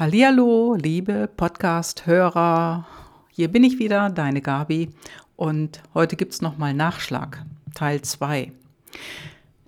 [0.00, 2.86] Hallihallo, liebe Podcast-Hörer.
[3.28, 4.88] Hier bin ich wieder, deine Gabi.
[5.36, 7.44] Und heute gibt es nochmal Nachschlag,
[7.74, 8.50] Teil 2.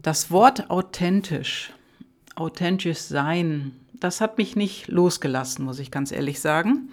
[0.00, 1.74] Das Wort authentisch,
[2.34, 6.88] authentisch sein, das hat mich nicht losgelassen, muss ich ganz ehrlich sagen.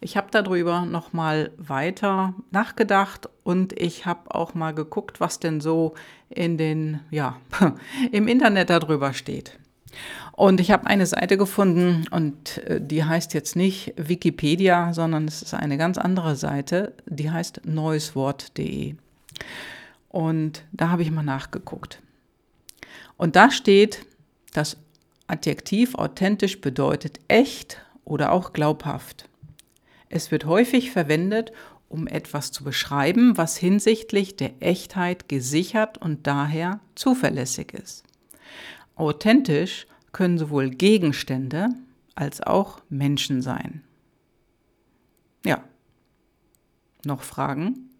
[0.00, 5.94] Ich habe darüber nochmal weiter nachgedacht und ich habe auch mal geguckt, was denn so
[6.28, 7.38] in den, ja,
[8.12, 9.58] im Internet darüber steht.
[10.32, 15.42] Und ich habe eine Seite gefunden und äh, die heißt jetzt nicht Wikipedia, sondern es
[15.42, 18.94] ist eine ganz andere Seite, die heißt neueswort.de.
[20.08, 22.00] Und da habe ich mal nachgeguckt.
[23.16, 24.06] Und da steht,
[24.52, 24.76] das
[25.26, 29.28] Adjektiv authentisch bedeutet echt oder auch glaubhaft.
[30.10, 31.50] Es wird häufig verwendet,
[31.88, 38.04] um etwas zu beschreiben, was hinsichtlich der Echtheit gesichert und daher zuverlässig ist.
[38.96, 41.68] Authentisch können sowohl Gegenstände
[42.14, 43.82] als auch Menschen sein.
[45.44, 45.62] Ja.
[47.04, 47.90] Noch Fragen?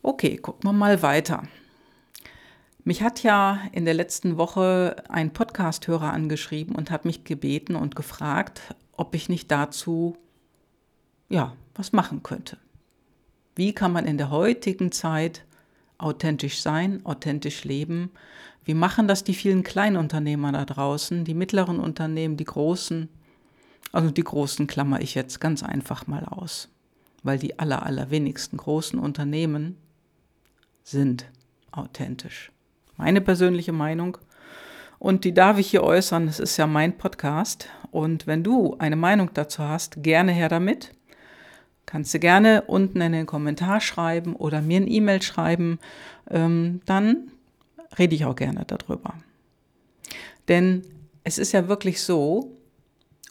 [0.00, 1.42] Okay, gucken wir mal weiter.
[2.84, 7.96] Mich hat ja in der letzten Woche ein Podcast-Hörer angeschrieben und hat mich gebeten und
[7.96, 10.16] gefragt, ob ich nicht dazu
[11.28, 12.58] ja, was machen könnte.
[13.56, 15.44] Wie kann man in der heutigen Zeit
[16.04, 18.10] authentisch sein, authentisch leben?
[18.64, 23.08] Wie machen das die vielen Kleinunternehmer da draußen, die mittleren Unternehmen, die großen?
[23.92, 26.68] Also die großen klammer ich jetzt ganz einfach mal aus,
[27.22, 29.76] weil die aller, allerwenigsten großen Unternehmen
[30.82, 31.26] sind
[31.70, 32.50] authentisch.
[32.96, 34.18] Meine persönliche Meinung.
[34.98, 36.28] Und die darf ich hier äußern.
[36.28, 37.68] Es ist ja mein Podcast.
[37.90, 40.93] Und wenn du eine Meinung dazu hast, gerne her damit.
[41.86, 45.78] Kannst du gerne unten in den Kommentar schreiben oder mir ein E-Mail schreiben.
[46.30, 47.30] Ähm, dann
[47.98, 49.14] rede ich auch gerne darüber.
[50.48, 50.82] Denn
[51.24, 52.56] es ist ja wirklich so,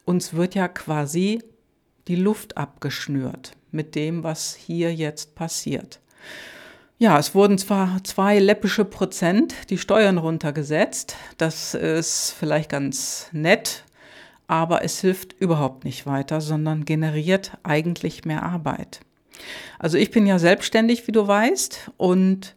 [0.05, 1.41] uns wird ja quasi
[2.07, 5.99] die Luft abgeschnürt mit dem, was hier jetzt passiert.
[6.99, 11.15] Ja, es wurden zwar zwei läppische Prozent die Steuern runtergesetzt.
[11.37, 13.83] Das ist vielleicht ganz nett,
[14.47, 19.01] aber es hilft überhaupt nicht weiter, sondern generiert eigentlich mehr Arbeit.
[19.79, 22.55] Also ich bin ja selbstständig, wie du weißt, und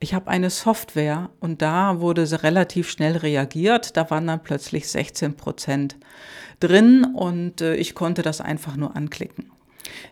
[0.00, 3.98] ich habe eine Software und da wurde relativ schnell reagiert.
[3.98, 5.96] Da waren dann plötzlich 16 Prozent
[6.58, 9.52] drin und äh, ich konnte das einfach nur anklicken.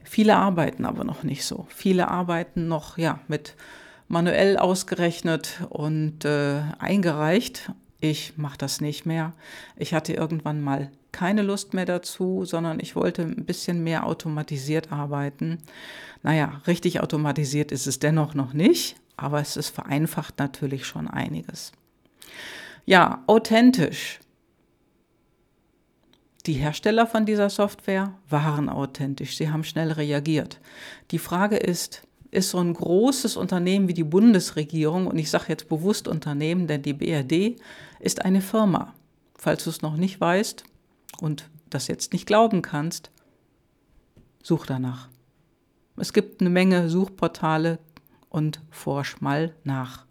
[0.04, 1.66] Viele arbeiten aber noch nicht so.
[1.70, 3.54] Viele arbeiten noch ja mit
[4.08, 7.72] manuell ausgerechnet und äh, eingereicht.
[8.00, 9.32] Ich mache das nicht mehr.
[9.76, 14.92] Ich hatte irgendwann mal keine Lust mehr dazu, sondern ich wollte ein bisschen mehr automatisiert
[14.92, 15.58] arbeiten.
[16.22, 21.72] Naja, richtig automatisiert ist es dennoch noch nicht, aber es ist vereinfacht natürlich schon einiges.
[22.86, 24.20] Ja, authentisch.
[26.46, 30.60] Die Hersteller von dieser Software waren authentisch, sie haben schnell reagiert.
[31.10, 35.68] Die Frage ist, ist so ein großes Unternehmen wie die Bundesregierung, und ich sage jetzt
[35.68, 37.60] bewusst Unternehmen, denn die BRD
[38.00, 38.94] ist eine Firma.
[39.36, 40.64] Falls du es noch nicht weißt
[41.20, 43.10] und das jetzt nicht glauben kannst,
[44.42, 45.08] such danach.
[45.96, 47.78] Es gibt eine Menge Suchportale,
[48.30, 50.06] und forsch mal nach.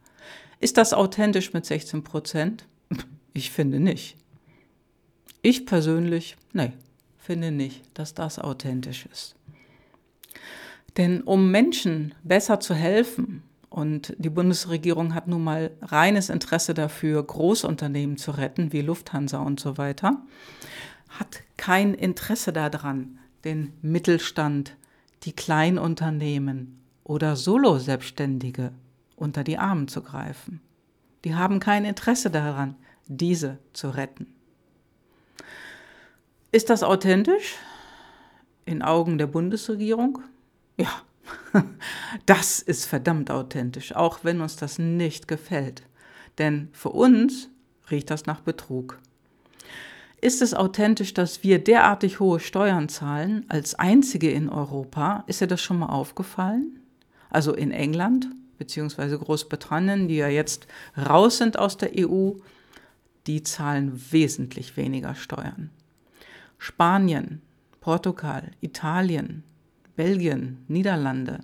[0.60, 2.66] Ist das authentisch mit 16 Prozent?
[3.34, 4.18] Ich finde nicht.
[5.42, 6.74] Ich persönlich, nee,
[7.18, 9.36] finde nicht, dass das authentisch ist.
[10.97, 17.22] Denn um Menschen besser zu helfen, und die Bundesregierung hat nun mal reines Interesse dafür,
[17.22, 20.24] Großunternehmen zu retten, wie Lufthansa und so weiter,
[21.09, 24.75] hat kein Interesse daran, den Mittelstand,
[25.24, 28.72] die Kleinunternehmen oder Solo-Selbstständige
[29.16, 30.62] unter die Armen zu greifen.
[31.24, 32.75] Die haben kein Interesse daran,
[33.07, 34.28] diese zu retten.
[36.52, 37.56] Ist das authentisch
[38.66, 40.19] in Augen der Bundesregierung?
[40.78, 40.90] Ja,
[42.26, 45.84] das ist verdammt authentisch, auch wenn uns das nicht gefällt.
[46.38, 47.50] Denn für uns
[47.90, 49.00] riecht das nach Betrug.
[50.22, 55.24] Ist es authentisch, dass wir derartig hohe Steuern zahlen, als einzige in Europa?
[55.28, 56.78] Ist dir das schon mal aufgefallen?
[57.30, 59.18] also in England bzw.
[59.18, 60.68] Großbritannien, die ja jetzt
[60.98, 62.34] raus sind aus der EU,
[63.28, 65.69] die zahlen wesentlich weniger Steuern.
[66.57, 67.42] Spanien,
[67.81, 69.44] Portugal, Italien,
[69.98, 71.40] Belgien, Niederlande,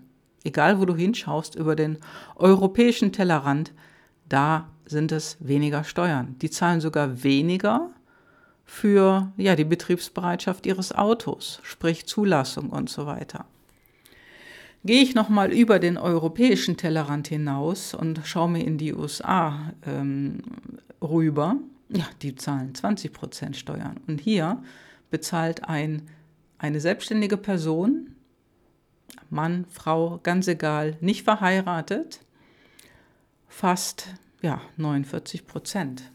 [0.46, 1.98] egal wo du hinschaust über den
[2.38, 3.74] europäischen Tellerrand,
[4.30, 6.36] da sind es weniger Steuern.
[6.42, 7.90] Die zahlen sogar weniger
[8.64, 13.46] für ja, die Betriebsbereitschaft ihres Autos, sprich Zulassung und so weiter.
[14.86, 20.44] Gehe ich nochmal über den europäischen Tellerrand hinaus und schaue mir in die USA ähm,
[21.02, 21.56] rüber,
[21.90, 24.00] ja, die zahlen 20 Prozent Steuern.
[24.08, 24.62] Und hier
[25.10, 26.04] bezahlt ein,
[26.58, 28.13] eine selbstständige Person,
[29.30, 32.22] Mann, Frau, ganz egal, nicht verheiratet,
[33.48, 34.08] fast
[34.42, 36.12] ja, 49 Prozent.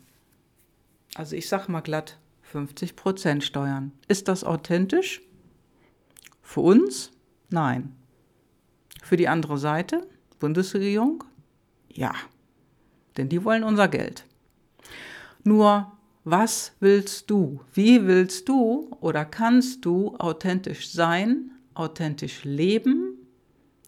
[1.15, 3.93] Also ich sage mal glatt 50 Prozent Steuern.
[4.07, 5.21] Ist das authentisch?
[6.43, 7.11] Für uns?
[7.51, 7.95] Nein.
[9.03, 10.07] Für die andere Seite,
[10.39, 11.25] Bundesregierung?
[11.93, 12.15] Ja.
[13.17, 14.25] Denn die wollen unser Geld.
[15.45, 15.93] Nur,
[16.25, 17.61] was willst du?
[17.73, 23.15] Wie willst du oder kannst du authentisch sein, authentisch leben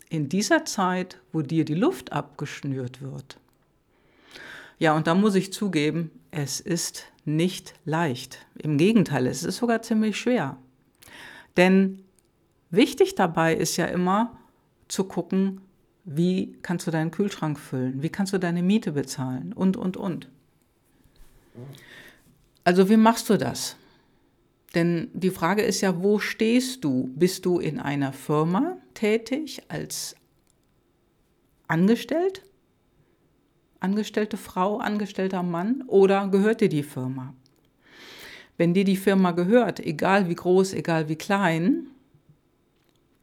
[0.08, 3.38] in dieser Zeit, wo dir die Luft abgeschnürt wird?
[4.78, 8.46] Ja, und da muss ich zugeben, es ist nicht leicht.
[8.56, 10.56] Im Gegenteil, es ist sogar ziemlich schwer.
[11.56, 12.02] Denn
[12.70, 14.38] wichtig dabei ist ja immer
[14.88, 15.60] zu gucken,
[16.04, 20.28] wie kannst du deinen Kühlschrank füllen, wie kannst du deine Miete bezahlen und, und, und.
[22.64, 23.76] Also wie machst du das?
[24.74, 27.10] Denn die Frage ist ja, wo stehst du?
[27.14, 30.14] Bist du in einer Firma tätig als
[31.66, 32.42] angestellt?
[33.80, 37.34] Angestellte Frau, angestellter Mann oder gehört dir die Firma?
[38.58, 41.86] Wenn dir die Firma gehört, egal wie groß, egal wie klein,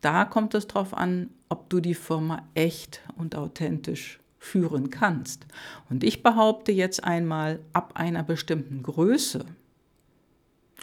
[0.02, 5.46] da kommt es darauf an, ob du die Firma echt und authentisch führen kannst.
[5.90, 9.46] Und ich behaupte jetzt einmal, ab einer bestimmten Größe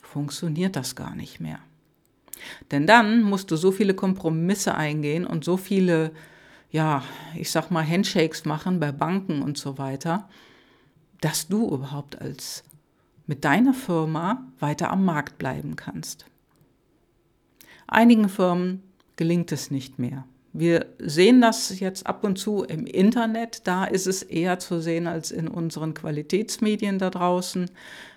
[0.02, 1.58] funktioniert das gar nicht mehr.
[2.70, 6.12] Denn dann musst du so viele Kompromisse eingehen und so viele,
[6.70, 7.02] ja,
[7.34, 10.28] ich sag mal, Handshakes machen bei Banken und so weiter,
[11.20, 12.64] dass du überhaupt als
[13.26, 16.26] mit deiner Firma weiter am Markt bleiben kannst.
[17.86, 18.82] Einigen Firmen
[19.16, 20.26] gelingt es nicht mehr.
[20.52, 25.08] Wir sehen das jetzt ab und zu im Internet, da ist es eher zu sehen
[25.08, 27.70] als in unseren Qualitätsmedien da draußen,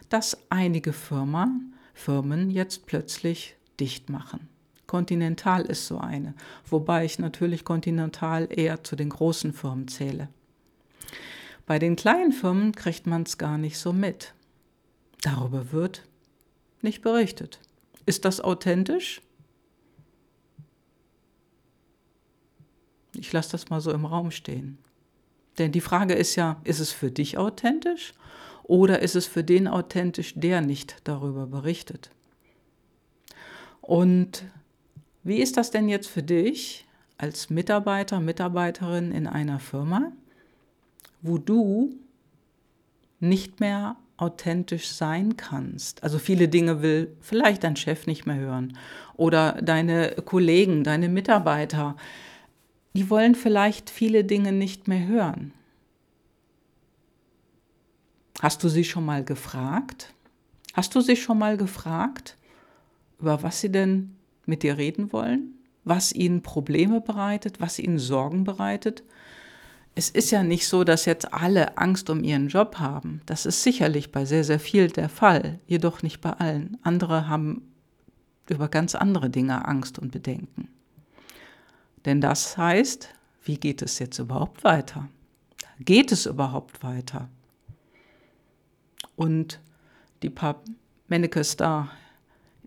[0.10, 4.48] dass einige Firmen, Firmen jetzt plötzlich dicht machen.
[4.86, 6.34] Continental ist so eine,
[6.66, 10.30] wobei ich natürlich Continental eher zu den großen Firmen zähle.
[11.66, 14.34] Bei den kleinen Firmen kriegt man es gar nicht so mit.
[15.22, 16.04] Darüber wird
[16.82, 17.60] nicht berichtet.
[18.06, 19.22] Ist das authentisch?
[23.14, 24.78] Ich lasse das mal so im Raum stehen.
[25.58, 28.14] Denn die Frage ist ja, ist es für dich authentisch
[28.68, 32.12] oder ist es für den authentisch, der nicht darüber berichtet?
[33.82, 34.46] Und
[35.24, 36.86] wie ist das denn jetzt für dich
[37.18, 40.12] als Mitarbeiter, Mitarbeiterin in einer Firma,
[41.22, 41.96] wo du
[43.20, 46.04] nicht mehr authentisch sein kannst.
[46.04, 48.78] Also viele Dinge will vielleicht dein Chef nicht mehr hören
[49.16, 51.96] oder deine Kollegen, deine Mitarbeiter
[52.98, 55.54] die wollen vielleicht viele Dinge nicht mehr hören.
[58.42, 60.14] Hast du sie schon mal gefragt?
[60.74, 62.38] Hast du sie schon mal gefragt,
[63.20, 65.56] über was sie denn mit dir reden wollen?
[65.84, 69.04] Was ihnen Probleme bereitet, was ihnen Sorgen bereitet?
[69.96, 73.22] Es ist ja nicht so, dass jetzt alle Angst um ihren Job haben.
[73.26, 76.78] Das ist sicherlich bei sehr, sehr vielen der Fall, jedoch nicht bei allen.
[76.84, 77.64] Andere haben
[78.48, 80.68] über ganz andere Dinge Angst und Bedenken.
[82.06, 83.10] Denn das heißt,
[83.44, 85.10] wie geht es jetzt überhaupt weiter?
[85.80, 87.30] Geht es überhaupt weiter?
[89.18, 89.60] Und
[90.22, 90.62] die paar
[91.10, 91.92] Mennekes da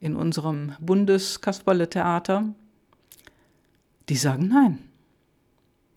[0.00, 2.52] in unserem Bundeskasperle-Theater,
[4.08, 4.78] die sagen nein.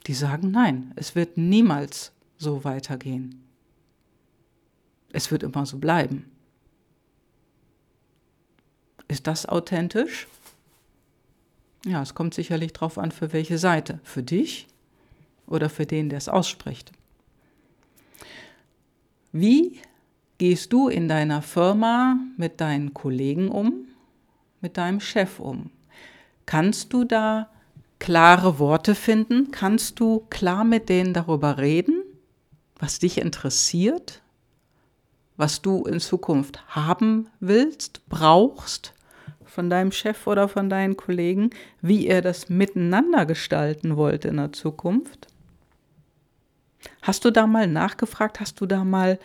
[0.07, 3.43] Die sagen nein, es wird niemals so weitergehen.
[5.11, 6.29] Es wird immer so bleiben.
[9.07, 10.27] Ist das authentisch?
[11.85, 13.99] Ja, es kommt sicherlich darauf an, für welche Seite.
[14.03, 14.67] Für dich
[15.47, 16.91] oder für den, der es ausspricht.
[19.31, 19.79] Wie
[20.43, 23.87] gehst du in deiner Firma mit deinen Kollegen um,
[24.59, 25.69] mit deinem Chef um?
[26.45, 27.47] Kannst du da
[27.97, 29.51] klare Worte finden?
[29.51, 32.03] Kannst du klar mit denen darüber reden,
[32.77, 34.21] was dich interessiert,
[35.37, 38.93] was du in Zukunft haben willst, brauchst?
[39.45, 44.51] von deinem Chef oder von deinen Kollegen, wie ihr das miteinander gestalten wollt in der
[44.51, 45.27] Zukunft?
[47.01, 48.41] Hast du da mal nachgefragt?
[48.41, 49.19] Hast du da mal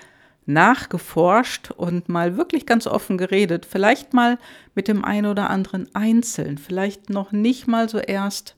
[0.48, 3.66] nachgeforscht und mal wirklich ganz offen geredet?
[3.66, 4.38] Vielleicht mal
[4.74, 8.56] mit dem einen oder anderen einzeln, vielleicht noch nicht mal so erst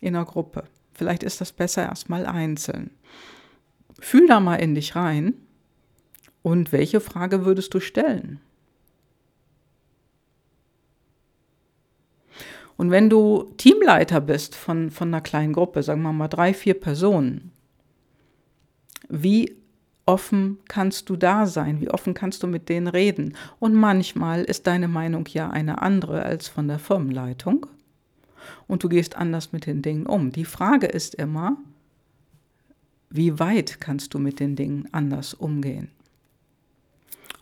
[0.00, 0.64] in einer Gruppe.
[0.92, 2.90] Vielleicht ist das besser erstmal einzeln.
[4.00, 5.34] Fühl da mal in dich rein
[6.42, 8.40] und welche Frage würdest du stellen?
[12.76, 16.74] Und wenn du Teamleiter bist von, von einer kleinen Gruppe, sagen wir mal drei, vier
[16.74, 17.52] Personen,
[19.08, 19.56] wie
[20.06, 21.80] offen kannst du da sein?
[21.80, 23.36] Wie offen kannst du mit denen reden?
[23.58, 27.66] Und manchmal ist deine Meinung ja eine andere als von der Firmenleitung.
[28.66, 30.30] Und du gehst anders mit den Dingen um.
[30.30, 31.56] Die Frage ist immer,
[33.10, 35.90] wie weit kannst du mit den Dingen anders umgehen?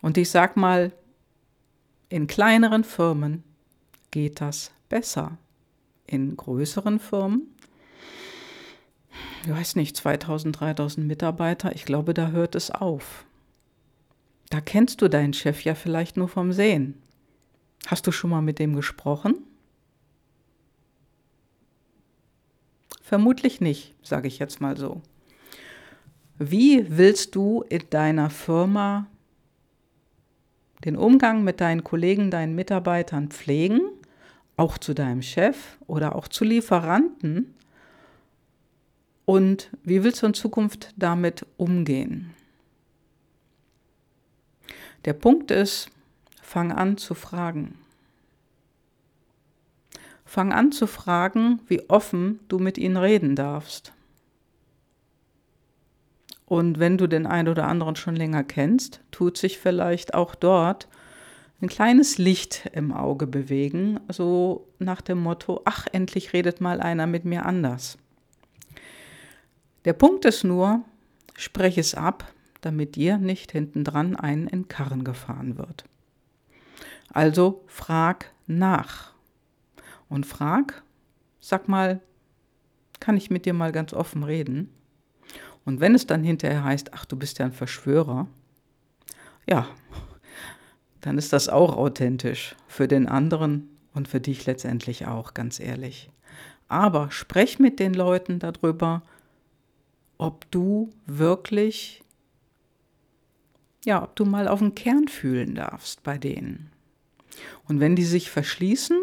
[0.01, 0.91] Und ich sag mal,
[2.09, 3.43] in kleineren Firmen
[4.11, 5.37] geht das besser.
[6.05, 7.47] In größeren Firmen
[9.43, 13.25] ich weiß nicht, 2000, 3000 Mitarbeiter, ich glaube, da hört es auf.
[14.49, 17.01] Da kennst du deinen Chef ja vielleicht nur vom Sehen.
[17.87, 19.35] Hast du schon mal mit dem gesprochen?
[23.01, 25.01] Vermutlich nicht, sage ich jetzt mal so.
[26.39, 29.07] Wie willst du in deiner Firma
[30.83, 33.81] den Umgang mit deinen Kollegen, deinen Mitarbeitern pflegen,
[34.57, 37.52] auch zu deinem Chef oder auch zu Lieferanten,
[39.25, 42.33] und wie willst du in Zukunft damit umgehen?
[45.05, 45.89] Der Punkt ist,
[46.41, 47.77] fang an zu fragen.
[50.25, 53.93] Fang an zu fragen, wie offen du mit ihnen reden darfst.
[56.45, 60.87] Und wenn du den einen oder anderen schon länger kennst, tut sich vielleicht auch dort
[61.61, 67.07] ein kleines Licht im Auge bewegen, so nach dem Motto, ach, endlich redet mal einer
[67.07, 67.97] mit mir anders.
[69.85, 70.83] Der Punkt ist nur,
[71.35, 75.85] sprech es ab, damit dir nicht hintendran einen in Karren gefahren wird.
[77.09, 79.13] Also frag nach.
[80.09, 80.83] Und frag,
[81.39, 82.01] sag mal,
[82.99, 84.69] kann ich mit dir mal ganz offen reden?
[85.65, 88.27] Und wenn es dann hinterher heißt, ach, du bist ja ein Verschwörer,
[89.49, 89.67] ja,
[91.01, 96.09] dann ist das auch authentisch für den anderen und für dich letztendlich auch, ganz ehrlich.
[96.69, 99.03] Aber sprech mit den Leuten darüber,
[100.17, 102.03] ob du wirklich,
[103.85, 106.71] ja, ob du mal auf den Kern fühlen darfst bei denen.
[107.67, 108.97] Und wenn die sich verschließen,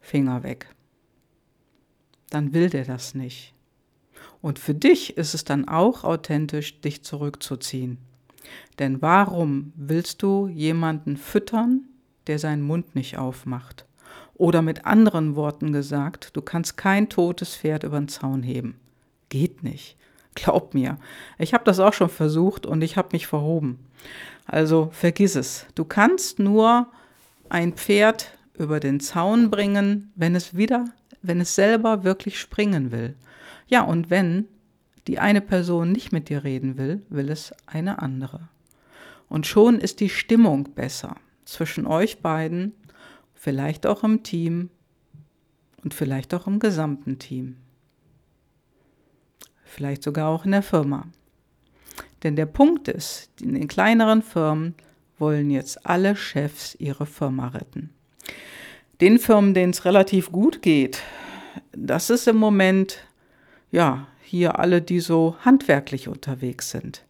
[0.00, 0.74] Finger weg.
[2.30, 3.54] Dann will der das nicht.
[4.40, 7.98] Und für dich ist es dann auch authentisch, dich zurückzuziehen.
[8.78, 11.84] Denn warum willst du jemanden füttern,
[12.26, 13.86] der seinen Mund nicht aufmacht?
[14.34, 18.80] Oder mit anderen Worten gesagt, du kannst kein totes Pferd über den Zaun heben
[19.30, 19.96] geht nicht.
[20.34, 20.98] Glaub mir.
[21.38, 23.78] Ich habe das auch schon versucht und ich habe mich verhoben.
[24.46, 25.66] Also vergiss es.
[25.74, 26.88] Du kannst nur
[27.48, 30.84] ein Pferd über den Zaun bringen, wenn es wieder,
[31.22, 33.16] wenn es selber wirklich springen will.
[33.66, 34.46] Ja, und wenn
[35.06, 38.48] die eine Person nicht mit dir reden will, will es eine andere.
[39.28, 42.74] Und schon ist die Stimmung besser zwischen euch beiden,
[43.34, 44.70] vielleicht auch im Team
[45.82, 47.56] und vielleicht auch im gesamten Team
[49.70, 51.06] vielleicht sogar auch in der Firma.
[52.22, 54.74] Denn der Punkt ist, in den kleineren Firmen
[55.18, 57.90] wollen jetzt alle Chefs ihre Firma retten.
[59.00, 61.02] Den Firmen, denen es relativ gut geht,
[61.72, 62.98] das ist im Moment,
[63.70, 67.04] ja, hier alle, die so handwerklich unterwegs sind.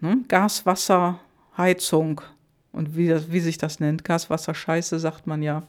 [0.00, 0.18] Ne?
[0.28, 1.20] Gas, Wasser,
[1.56, 2.20] Heizung
[2.72, 5.62] und wie, das, wie sich das nennt, Gas, Wasser, Scheiße, sagt man ja.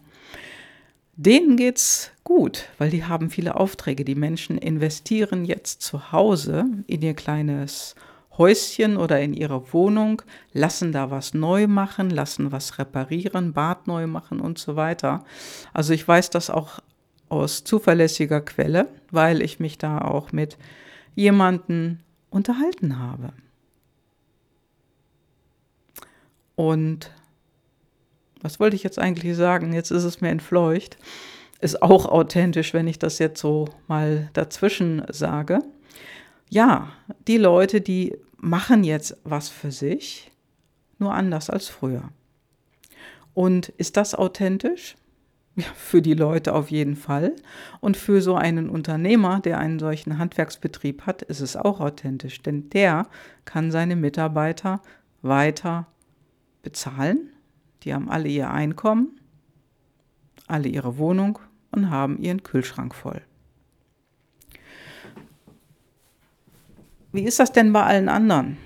[1.19, 4.05] Denen geht's gut, weil die haben viele Aufträge.
[4.05, 7.95] Die Menschen investieren jetzt zu Hause in ihr kleines
[8.37, 10.21] Häuschen oder in ihre Wohnung,
[10.53, 15.25] lassen da was neu machen, lassen was reparieren, Bad neu machen und so weiter.
[15.73, 16.79] Also ich weiß das auch
[17.29, 20.59] aus zuverlässiger Quelle, weil ich mich da auch mit
[21.15, 23.33] jemanden unterhalten habe.
[26.55, 27.11] Und
[28.41, 29.73] was wollte ich jetzt eigentlich sagen?
[29.73, 30.97] Jetzt ist es mir entfleucht.
[31.59, 35.59] Ist auch authentisch, wenn ich das jetzt so mal dazwischen sage.
[36.49, 36.89] Ja,
[37.27, 40.31] die Leute, die machen jetzt was für sich,
[40.99, 42.09] nur anders als früher.
[43.33, 44.95] Und ist das authentisch?
[45.55, 47.35] Ja, für die Leute auf jeden Fall.
[47.79, 52.43] Und für so einen Unternehmer, der einen solchen Handwerksbetrieb hat, ist es auch authentisch.
[52.43, 53.07] Denn der
[53.43, 54.83] kann seine Mitarbeiter
[55.23, 55.87] weiter
[56.61, 57.31] bezahlen
[57.87, 59.17] die haben alle ihr Einkommen,
[60.45, 61.39] alle ihre Wohnung
[61.71, 63.21] und haben ihren Kühlschrank voll.
[67.13, 68.57] Wie ist das denn bei allen anderen?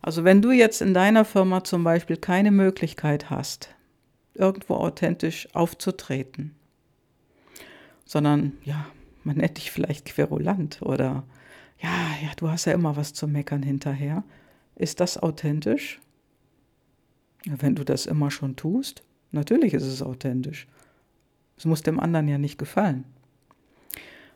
[0.00, 3.74] Also wenn du jetzt in deiner Firma zum Beispiel keine Möglichkeit hast,
[4.34, 6.54] irgendwo authentisch aufzutreten,
[8.04, 8.86] sondern ja,
[9.24, 11.24] man nennt dich vielleicht querulant oder
[11.80, 11.90] ja,
[12.22, 14.22] ja, du hast ja immer was zu meckern hinterher.
[14.76, 16.00] Ist das authentisch?
[17.44, 20.66] Wenn du das immer schon tust, natürlich ist es authentisch.
[21.56, 23.04] Es muss dem anderen ja nicht gefallen.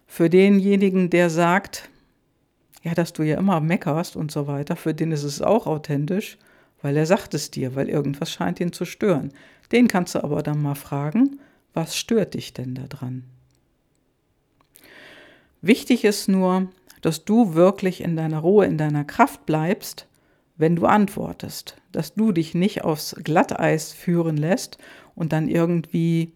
[0.06, 1.90] Für denjenigen, der sagt,
[2.82, 6.38] ja, dass du ja immer meckerst und so weiter, für den ist es auch authentisch,
[6.80, 9.32] weil er sagt es dir, weil irgendwas scheint ihn zu stören.
[9.72, 11.40] Den kannst du aber dann mal fragen,
[11.74, 13.24] was stört dich denn daran?
[15.60, 16.68] Wichtig ist nur,
[17.02, 20.07] dass du wirklich in deiner Ruhe, in deiner Kraft bleibst,
[20.58, 24.76] wenn du antwortest, dass du dich nicht aufs Glatteis führen lässt
[25.14, 26.32] und dann irgendwie,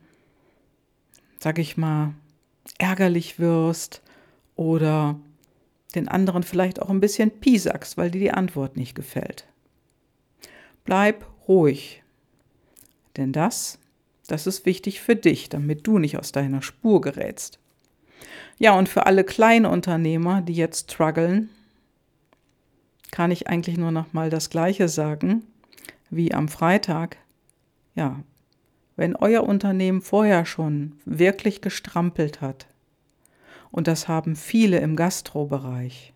[1.38, 2.14] sag ich mal,
[2.78, 4.00] ärgerlich wirst
[4.54, 5.18] oder
[5.96, 9.46] den anderen vielleicht auch ein bisschen piesacks, weil dir die Antwort nicht gefällt.
[10.84, 12.02] Bleib ruhig,
[13.16, 13.78] denn das,
[14.28, 17.58] das ist wichtig für dich, damit du nicht aus deiner Spur gerätst.
[18.58, 21.50] Ja, und für alle Kleinunternehmer, die jetzt strugglen,
[23.12, 25.44] kann ich eigentlich nur noch mal das Gleiche sagen
[26.10, 27.18] wie am Freitag.
[27.94, 28.24] Ja,
[28.96, 32.66] wenn euer Unternehmen vorher schon wirklich gestrampelt hat,
[33.70, 36.12] und das haben viele im Gastrobereich,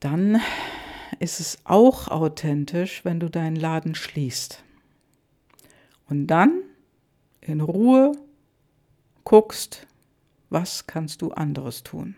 [0.00, 0.40] dann
[1.20, 4.64] ist es auch authentisch, wenn du deinen Laden schließt.
[6.08, 6.62] Und dann
[7.40, 8.12] in Ruhe
[9.22, 9.86] guckst,
[10.48, 12.16] was kannst du anderes tun.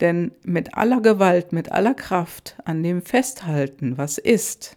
[0.00, 4.76] Denn mit aller Gewalt, mit aller Kraft an dem Festhalten, was ist,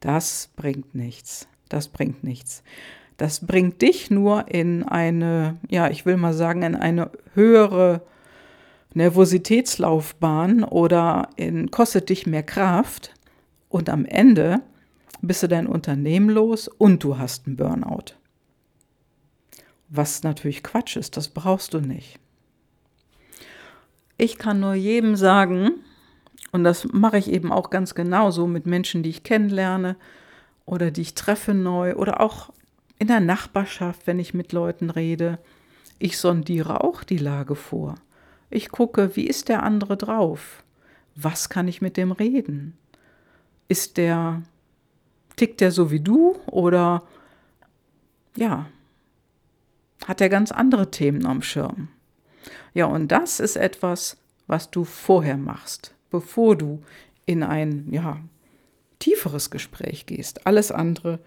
[0.00, 1.46] das bringt nichts.
[1.68, 2.62] Das bringt nichts.
[3.16, 8.02] Das bringt dich nur in eine, ja, ich will mal sagen, in eine höhere
[8.94, 13.14] Nervositätslaufbahn oder in, kostet dich mehr Kraft
[13.68, 14.60] und am Ende
[15.20, 18.14] bist du dein Unternehmen los und du hast einen Burnout.
[19.88, 22.18] Was natürlich Quatsch ist, das brauchst du nicht.
[24.24, 25.72] Ich kann nur jedem sagen,
[26.50, 29.96] und das mache ich eben auch ganz genauso mit Menschen, die ich kennenlerne
[30.64, 32.48] oder die ich treffe neu oder auch
[32.98, 35.38] in der Nachbarschaft, wenn ich mit Leuten rede.
[35.98, 37.96] Ich sondiere auch die Lage vor.
[38.48, 40.64] Ich gucke, wie ist der andere drauf?
[41.14, 42.78] Was kann ich mit dem reden?
[43.68, 44.40] Ist der,
[45.36, 47.02] tickt der so wie du oder
[48.38, 48.64] ja,
[50.06, 51.88] hat er ganz andere Themen am Schirm?
[52.74, 56.82] Ja, und das ist etwas, was du vorher machst, bevor du
[57.24, 58.20] in ein, ja,
[58.98, 60.46] tieferes Gespräch gehst.
[60.46, 61.20] Alles andere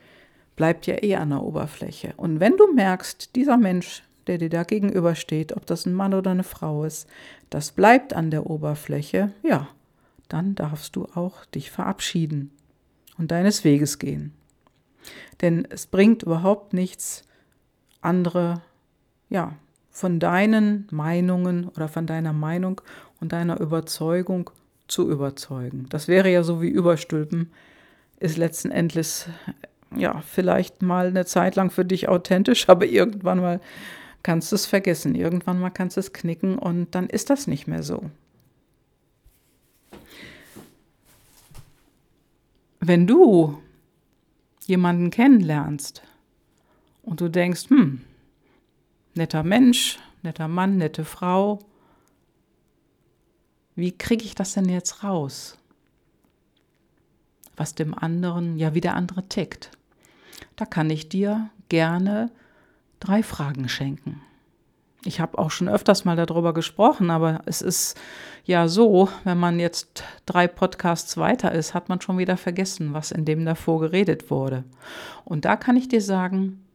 [0.55, 2.13] bleibt ja eh an der Oberfläche.
[2.17, 6.31] Und wenn du merkst, dieser Mensch der dir da gegenübersteht, ob das ein Mann oder
[6.31, 7.07] eine Frau ist,
[7.49, 9.69] das bleibt an der Oberfläche, ja,
[10.27, 12.51] dann darfst du auch dich verabschieden
[13.17, 14.33] und deines Weges gehen.
[15.41, 17.23] Denn es bringt überhaupt nichts,
[18.01, 18.61] andere,
[19.29, 19.55] ja,
[19.97, 22.81] von deinen Meinungen oder von deiner Meinung
[23.19, 24.51] und deiner Überzeugung
[24.87, 25.87] zu überzeugen.
[25.89, 27.49] Das wäre ja so wie Überstülpen,
[28.19, 29.27] ist letzten Endes
[29.95, 33.59] ja vielleicht mal eine Zeit lang für dich authentisch, aber irgendwann mal
[34.21, 35.15] kannst du es vergessen.
[35.15, 38.03] Irgendwann mal kannst du es knicken und dann ist das nicht mehr so.
[42.81, 43.57] Wenn du
[44.67, 46.03] jemanden kennenlernst
[47.01, 48.01] und du denkst, hm,
[49.17, 51.59] netter Mensch, netter Mann, nette Frau,
[53.75, 55.57] wie kriege ich das denn jetzt raus?
[57.55, 59.71] Was dem anderen, ja, wie der andere tickt.
[60.55, 62.31] Da kann ich dir gerne
[62.99, 64.21] drei Fragen schenken.
[65.03, 67.97] Ich habe auch schon öfters mal darüber gesprochen, aber es ist
[68.45, 73.11] ja so, wenn man jetzt drei Podcasts weiter ist, hat man schon wieder vergessen, was
[73.11, 74.63] in dem davor geredet wurde.
[75.23, 76.66] Und da kann ich dir sagen,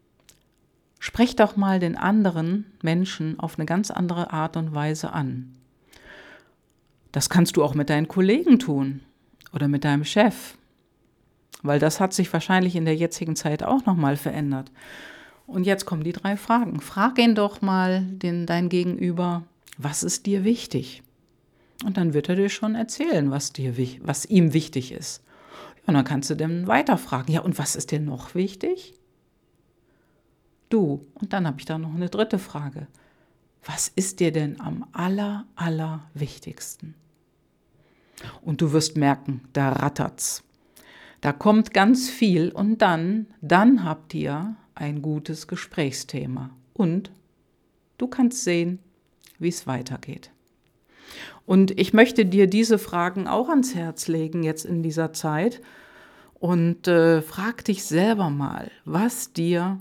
[1.02, 5.52] sprech doch mal den anderen Menschen auf eine ganz andere Art und Weise an.
[7.10, 9.00] Das kannst du auch mit deinen Kollegen tun
[9.52, 10.54] oder mit deinem Chef,
[11.64, 14.70] weil das hat sich wahrscheinlich in der jetzigen Zeit auch noch mal verändert.
[15.48, 16.80] Und jetzt kommen die drei Fragen.
[16.80, 19.42] Frag ihn doch mal, den, dein Gegenüber,
[19.78, 21.02] was ist dir wichtig?
[21.84, 25.24] Und dann wird er dir schon erzählen, was, dir, was ihm wichtig ist.
[25.84, 28.94] Und dann kannst du dann weiter fragen, ja, und was ist dir noch wichtig?
[30.72, 31.06] Du.
[31.14, 32.86] Und dann habe ich da noch eine dritte Frage.
[33.64, 36.94] Was ist dir denn am aller, aller wichtigsten?
[38.40, 40.44] Und du wirst merken, da rattert's.
[41.20, 47.12] Da kommt ganz viel und dann, dann habt ihr ein gutes Gesprächsthema und
[47.98, 48.78] du kannst sehen,
[49.38, 50.30] wie es weitergeht.
[51.44, 55.60] Und ich möchte dir diese Fragen auch ans Herz legen jetzt in dieser Zeit
[56.34, 59.78] und äh, frag dich selber mal, was dir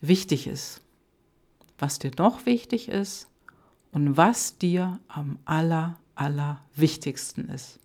[0.00, 0.80] wichtig ist,
[1.78, 3.28] was dir noch wichtig ist
[3.92, 7.78] und was dir am aller, aller wichtigsten ist.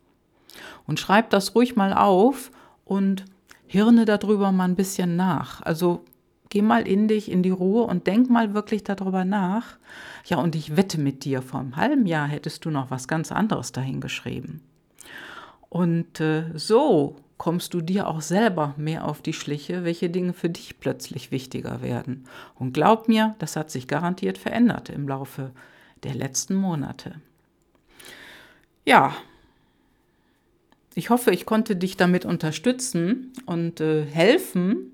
[0.86, 2.52] Und schreib das ruhig mal auf
[2.86, 3.26] und
[3.66, 5.62] hirne darüber mal ein bisschen nach.
[5.62, 6.04] Also
[6.50, 9.78] geh mal in dich, in die Ruhe und denk mal wirklich darüber nach.
[10.26, 13.32] Ja, und ich wette mit dir, vor einem halben Jahr hättest du noch was ganz
[13.32, 14.62] anderes dahingeschrieben.
[15.70, 20.50] Und äh, so kommst du dir auch selber mehr auf die Schliche, welche Dinge für
[20.50, 22.26] dich plötzlich wichtiger werden.
[22.56, 25.52] Und glaub mir, das hat sich garantiert verändert im Laufe
[26.04, 27.16] der letzten Monate.
[28.86, 29.14] Ja,
[30.96, 34.92] ich hoffe, ich konnte dich damit unterstützen und äh, helfen,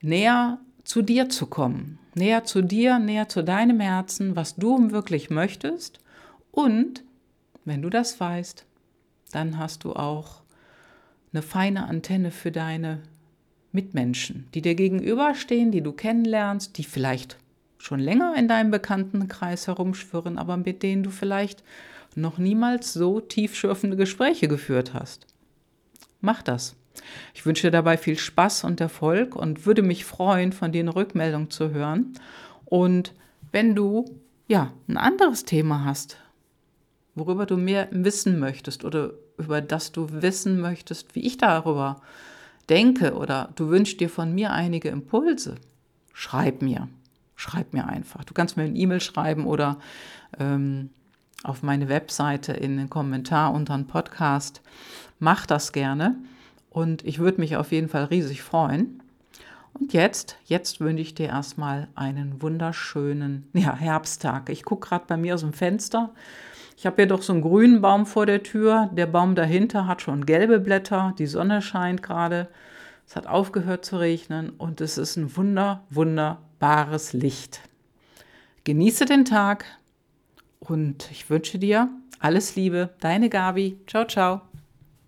[0.00, 1.98] näher zu dir zu kommen.
[2.14, 6.00] Näher zu dir, näher zu deinem Herzen, was du wirklich möchtest.
[6.50, 7.04] Und
[7.64, 8.64] wenn du das weißt,
[9.32, 10.42] dann hast du auch
[11.32, 13.02] eine feine Antenne für deine
[13.72, 17.38] Mitmenschen, die dir gegenüberstehen, die du kennenlernst, die vielleicht
[17.78, 21.62] schon länger in deinem Bekanntenkreis herumschwirren, aber mit denen du vielleicht
[22.16, 25.26] noch niemals so tiefschürfende Gespräche geführt hast.
[26.20, 26.76] Mach das.
[27.34, 30.94] Ich wünsche dir dabei viel Spaß und Erfolg und würde mich freuen, von dir eine
[30.94, 32.12] Rückmeldung zu hören.
[32.64, 33.14] Und
[33.52, 34.04] wenn du
[34.48, 36.18] ja ein anderes Thema hast,
[37.14, 42.00] worüber du mehr wissen möchtest oder über das du wissen möchtest, wie ich darüber
[42.68, 45.56] denke oder du wünschst dir von mir einige Impulse,
[46.12, 46.88] schreib mir.
[47.36, 48.22] Schreib mir einfach.
[48.24, 49.78] Du kannst mir eine E-Mail schreiben oder
[50.38, 50.90] ähm,
[51.42, 54.60] auf meine Webseite in den Kommentar unter den Podcast.
[55.18, 56.16] Mach das gerne
[56.68, 59.02] und ich würde mich auf jeden Fall riesig freuen.
[59.72, 64.50] Und jetzt, jetzt wünsche ich dir erstmal einen wunderschönen ja, Herbsttag.
[64.50, 66.10] Ich gucke gerade bei mir aus dem Fenster.
[66.80, 68.88] Ich habe hier doch so einen grünen Baum vor der Tür.
[68.94, 71.14] Der Baum dahinter hat schon gelbe Blätter.
[71.18, 72.48] Die Sonne scheint gerade.
[73.06, 77.60] Es hat aufgehört zu regnen und es ist ein wunder, wunderbares Licht.
[78.64, 79.66] Genieße den Tag
[80.58, 82.88] und ich wünsche dir alles Liebe.
[83.00, 83.78] Deine Gabi.
[83.86, 84.49] Ciao, ciao.